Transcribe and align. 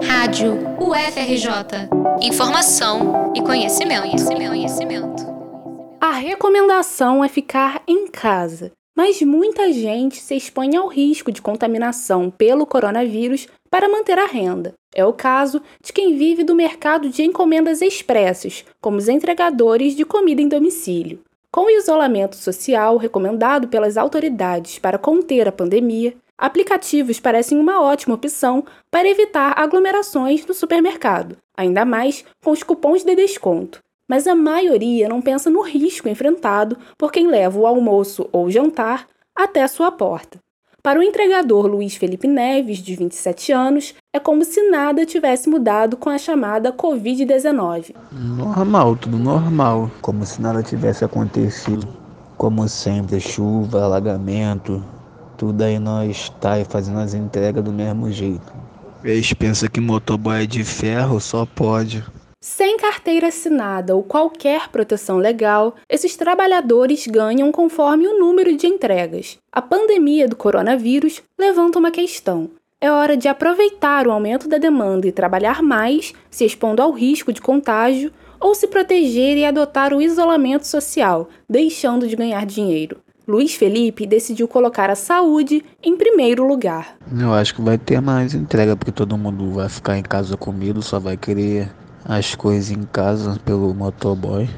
Rádio 0.00 0.54
UFRJ. 0.80 1.88
Informação 2.22 3.32
e 3.36 3.42
conhecimento, 3.42 4.02
conhecimento, 4.02 4.48
conhecimento. 4.48 5.26
A 6.00 6.12
recomendação 6.12 7.24
é 7.24 7.28
ficar 7.28 7.82
em 7.86 8.06
casa, 8.06 8.72
mas 8.96 9.20
muita 9.22 9.72
gente 9.72 10.20
se 10.20 10.36
expõe 10.36 10.76
ao 10.76 10.86
risco 10.86 11.32
de 11.32 11.42
contaminação 11.42 12.30
pelo 12.30 12.64
coronavírus 12.64 13.48
para 13.68 13.88
manter 13.88 14.18
a 14.18 14.26
renda. 14.26 14.72
É 14.94 15.04
o 15.04 15.12
caso 15.12 15.60
de 15.84 15.92
quem 15.92 16.16
vive 16.16 16.44
do 16.44 16.54
mercado 16.54 17.08
de 17.08 17.22
encomendas 17.22 17.82
expressos, 17.82 18.64
como 18.80 18.96
os 18.96 19.08
entregadores 19.08 19.94
de 19.94 20.04
comida 20.04 20.40
em 20.40 20.48
domicílio. 20.48 21.20
Com 21.50 21.66
o 21.66 21.70
isolamento 21.70 22.36
social 22.36 22.96
recomendado 22.96 23.68
pelas 23.68 23.98
autoridades 23.98 24.78
para 24.78 24.96
conter 24.96 25.46
a 25.46 25.52
pandemia, 25.52 26.14
aplicativos 26.42 27.20
parecem 27.20 27.56
uma 27.56 27.80
ótima 27.80 28.16
opção 28.16 28.64
para 28.90 29.08
evitar 29.08 29.54
aglomerações 29.56 30.44
no 30.44 30.52
supermercado, 30.52 31.36
ainda 31.56 31.84
mais 31.84 32.24
com 32.44 32.50
os 32.50 32.64
cupons 32.64 33.04
de 33.04 33.14
desconto. 33.14 33.78
Mas 34.08 34.26
a 34.26 34.34
maioria 34.34 35.08
não 35.08 35.22
pensa 35.22 35.48
no 35.48 35.62
risco 35.62 36.08
enfrentado 36.08 36.76
por 36.98 37.12
quem 37.12 37.28
leva 37.28 37.60
o 37.60 37.66
almoço 37.66 38.28
ou 38.32 38.50
jantar 38.50 39.06
até 39.36 39.64
sua 39.68 39.92
porta. 39.92 40.38
Para 40.82 40.98
o 40.98 41.02
entregador 41.02 41.66
Luiz 41.66 41.94
Felipe 41.94 42.26
Neves, 42.26 42.78
de 42.78 42.96
27 42.96 43.52
anos, 43.52 43.94
é 44.12 44.18
como 44.18 44.44
se 44.44 44.68
nada 44.68 45.06
tivesse 45.06 45.48
mudado 45.48 45.96
com 45.96 46.10
a 46.10 46.18
chamada 46.18 46.72
Covid-19. 46.72 47.94
Normal, 48.10 48.96
tudo 48.96 49.16
normal, 49.16 49.88
como 50.00 50.26
se 50.26 50.42
nada 50.42 50.60
tivesse 50.60 51.04
acontecido. 51.04 51.86
Como 52.36 52.68
sempre, 52.68 53.20
chuva, 53.20 53.84
alagamento, 53.84 54.82
tudo 55.36 55.62
aí 55.62 55.78
nós 55.78 56.28
tá 56.40 56.52
aí 56.52 56.64
fazendo 56.64 56.98
as 56.98 57.14
entregas 57.14 57.62
do 57.62 57.72
mesmo 57.72 58.10
jeito. 58.10 58.52
Eles 59.04 59.32
pensam 59.32 59.68
que 59.68 59.80
motoboy 59.80 60.44
é 60.44 60.46
de 60.46 60.62
ferro, 60.62 61.20
só 61.20 61.44
pode. 61.44 62.04
Sem 62.40 62.76
carteira 62.76 63.28
assinada 63.28 63.94
ou 63.94 64.02
qualquer 64.02 64.68
proteção 64.68 65.16
legal, 65.16 65.76
esses 65.88 66.16
trabalhadores 66.16 67.06
ganham 67.06 67.52
conforme 67.52 68.06
o 68.06 68.18
número 68.18 68.56
de 68.56 68.66
entregas. 68.66 69.38
A 69.52 69.62
pandemia 69.62 70.26
do 70.26 70.34
coronavírus 70.34 71.22
levanta 71.38 71.78
uma 71.78 71.92
questão. 71.92 72.50
É 72.80 72.90
hora 72.90 73.16
de 73.16 73.28
aproveitar 73.28 74.08
o 74.08 74.10
aumento 74.10 74.48
da 74.48 74.58
demanda 74.58 75.06
e 75.06 75.12
trabalhar 75.12 75.62
mais, 75.62 76.12
se 76.28 76.44
expondo 76.44 76.82
ao 76.82 76.90
risco 76.90 77.32
de 77.32 77.40
contágio, 77.40 78.12
ou 78.40 78.56
se 78.56 78.66
proteger 78.66 79.36
e 79.38 79.44
adotar 79.44 79.94
o 79.94 80.02
isolamento 80.02 80.66
social, 80.66 81.28
deixando 81.48 82.08
de 82.08 82.16
ganhar 82.16 82.44
dinheiro. 82.44 83.00
Luiz 83.32 83.54
Felipe 83.54 84.06
decidiu 84.06 84.46
colocar 84.46 84.90
a 84.90 84.94
saúde 84.94 85.64
em 85.82 85.96
primeiro 85.96 86.46
lugar. 86.46 86.98
Eu 87.18 87.32
acho 87.32 87.54
que 87.54 87.62
vai 87.62 87.78
ter 87.78 87.98
mais 87.98 88.34
entrega, 88.34 88.76
porque 88.76 88.92
todo 88.92 89.16
mundo 89.16 89.52
vai 89.52 89.70
ficar 89.70 89.96
em 89.96 90.02
casa 90.02 90.36
comigo, 90.36 90.82
só 90.82 91.00
vai 91.00 91.16
querer 91.16 91.72
as 92.04 92.34
coisas 92.34 92.70
em 92.70 92.82
casa 92.82 93.40
pelo 93.42 93.72
motoboy. 93.72 94.50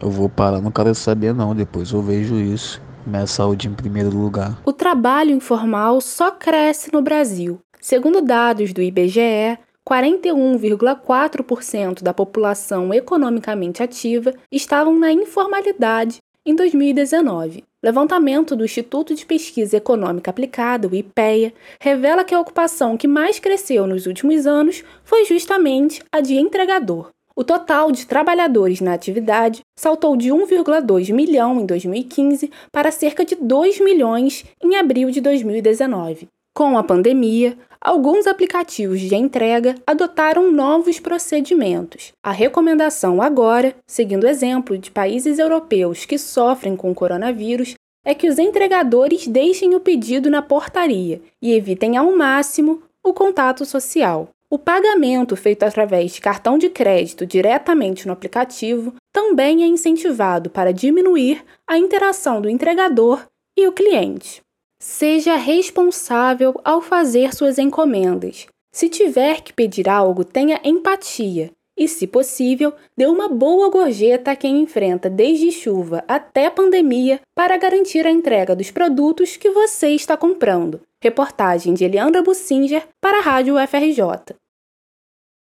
Eu 0.00 0.12
vou 0.12 0.28
parar, 0.28 0.60
não 0.60 0.70
quero 0.70 0.94
saber 0.94 1.34
não, 1.34 1.56
depois 1.56 1.90
eu 1.90 2.00
vejo 2.00 2.36
isso. 2.36 2.80
Minha 3.04 3.26
saúde 3.26 3.66
em 3.66 3.74
primeiro 3.74 4.16
lugar. 4.16 4.56
O 4.64 4.72
trabalho 4.72 5.34
informal 5.34 6.00
só 6.00 6.30
cresce 6.30 6.92
no 6.92 7.02
Brasil. 7.02 7.58
Segundo 7.80 8.22
dados 8.22 8.72
do 8.72 8.80
IBGE, 8.80 9.58
41,4% 9.84 12.00
da 12.00 12.14
população 12.14 12.94
economicamente 12.94 13.82
ativa 13.82 14.32
estavam 14.52 14.96
na 14.96 15.10
informalidade 15.10 16.18
em 16.46 16.54
2019. 16.54 17.64
Levantamento 17.82 18.54
do 18.54 18.62
Instituto 18.62 19.14
de 19.14 19.24
Pesquisa 19.24 19.78
Econômica 19.78 20.30
Aplicada, 20.30 20.86
o 20.86 20.94
IPEA, 20.94 21.54
revela 21.80 22.24
que 22.24 22.34
a 22.34 22.40
ocupação 22.40 22.94
que 22.94 23.08
mais 23.08 23.40
cresceu 23.40 23.86
nos 23.86 24.04
últimos 24.04 24.46
anos 24.46 24.84
foi 25.02 25.24
justamente 25.24 26.02
a 26.12 26.20
de 26.20 26.34
entregador. 26.34 27.08
O 27.34 27.42
total 27.42 27.90
de 27.90 28.06
trabalhadores 28.06 28.82
na 28.82 28.92
atividade 28.92 29.62
saltou 29.74 30.14
de 30.14 30.28
1,2 30.28 31.10
milhão 31.10 31.58
em 31.58 31.64
2015 31.64 32.50
para 32.70 32.90
cerca 32.90 33.24
de 33.24 33.34
2 33.34 33.80
milhões 33.80 34.44
em 34.62 34.76
abril 34.76 35.10
de 35.10 35.22
2019. 35.22 36.28
Com 36.54 36.76
a 36.76 36.82
pandemia, 36.82 37.56
alguns 37.80 38.26
aplicativos 38.26 39.00
de 39.00 39.14
entrega 39.14 39.76
adotaram 39.86 40.50
novos 40.50 41.00
procedimentos. 41.00 42.12
A 42.22 42.32
recomendação 42.32 43.22
agora, 43.22 43.74
seguindo 43.86 44.24
o 44.24 44.28
exemplo 44.28 44.76
de 44.76 44.90
países 44.90 45.38
europeus 45.38 46.04
que 46.04 46.18
sofrem 46.18 46.76
com 46.76 46.90
o 46.90 46.94
coronavírus, 46.94 47.74
é 48.04 48.14
que 48.14 48.28
os 48.28 48.38
entregadores 48.38 49.26
deixem 49.26 49.74
o 49.74 49.80
pedido 49.80 50.30
na 50.30 50.42
portaria 50.42 51.20
e 51.40 51.52
evitem 51.52 51.96
ao 51.96 52.14
máximo 52.16 52.82
o 53.04 53.12
contato 53.12 53.64
social. 53.64 54.28
O 54.50 54.58
pagamento 54.58 55.36
feito 55.36 55.62
através 55.62 56.12
de 56.12 56.20
cartão 56.20 56.58
de 56.58 56.68
crédito 56.68 57.24
diretamente 57.24 58.06
no 58.06 58.12
aplicativo 58.12 58.94
também 59.12 59.62
é 59.62 59.66
incentivado 59.66 60.50
para 60.50 60.72
diminuir 60.72 61.44
a 61.66 61.78
interação 61.78 62.40
do 62.40 62.50
entregador 62.50 63.24
e 63.56 63.68
o 63.68 63.72
cliente. 63.72 64.42
Seja 64.82 65.36
responsável 65.36 66.58
ao 66.64 66.80
fazer 66.80 67.34
suas 67.34 67.58
encomendas. 67.58 68.46
Se 68.72 68.88
tiver 68.88 69.42
que 69.42 69.52
pedir 69.52 69.90
algo, 69.90 70.24
tenha 70.24 70.58
empatia 70.64 71.50
e, 71.76 71.86
se 71.86 72.06
possível, 72.06 72.72
dê 72.96 73.06
uma 73.06 73.28
boa 73.28 73.68
gorjeta 73.68 74.30
a 74.30 74.36
quem 74.36 74.62
enfrenta 74.62 75.10
desde 75.10 75.52
chuva 75.52 76.02
até 76.08 76.48
pandemia 76.48 77.20
para 77.34 77.58
garantir 77.58 78.06
a 78.06 78.10
entrega 78.10 78.56
dos 78.56 78.70
produtos 78.70 79.36
que 79.36 79.50
você 79.50 79.88
está 79.88 80.16
comprando. 80.16 80.80
Reportagem 81.02 81.74
de 81.74 81.84
Eliandra 81.84 82.22
Bussinger 82.22 82.88
para 83.02 83.18
a 83.18 83.22
Rádio 83.22 83.56
UFRJ. 83.56 84.34